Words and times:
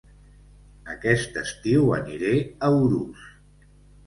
Aquest 0.93 1.37
estiu 1.41 1.93
aniré 1.99 2.33
a 2.69 2.71
Urús 2.79 3.29